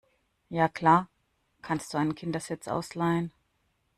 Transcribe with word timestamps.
ja 0.49 0.67
klar, 0.67 1.09
kannst 1.61 1.93
du 1.93 1.99
einen 1.99 2.15
Kindersitz 2.15 2.67
ausleihen. 2.67 3.31